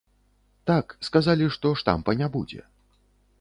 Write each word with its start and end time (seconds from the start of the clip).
Так, 0.71 0.95
сказалі, 1.09 1.51
што 1.57 1.75
штампа 1.83 2.17
не 2.23 2.31
будзе. 2.37 2.61